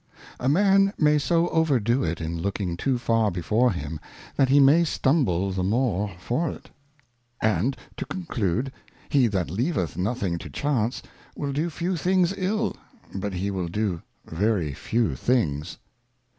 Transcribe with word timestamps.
A 0.39 0.49
Man 0.49 0.93
may 0.97 1.19
so 1.19 1.47
overdo 1.49 2.03
it 2.03 2.19
in 2.21 2.41
looking 2.41 2.75
too 2.75 2.97
far 2.97 3.29
before 3.29 3.71
him, 3.71 3.99
that 4.35 4.49
he 4.49 4.59
may 4.59 4.83
stumble 4.83 5.51
the 5.51 5.61
more 5.61 6.11
for 6.17 6.49
it. 6.49 6.71
And, 7.39 7.77
to 7.97 8.05
conclude. 8.07 8.71
He 9.09 9.27
that 9.27 9.51
leaveth 9.51 9.97
nothing 9.97 10.39
to 10.39 10.49
Chance 10.49 11.03
will 11.35 11.53
do 11.53 11.69
few 11.69 11.95
things 11.97 12.33
ill, 12.35 12.75
but 13.13 13.33
he 13.33 13.51
will 13.51 13.67
do 13.67 14.01
veiy 14.27 14.75
few 14.75 15.15
things. 15.15 15.77